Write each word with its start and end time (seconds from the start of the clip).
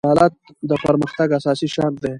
عدالت 0.09 0.33
د 0.69 0.71
پرمختګ 0.85 1.27
اساسي 1.39 1.67
شرط 1.73 1.95
دی. 2.01 2.09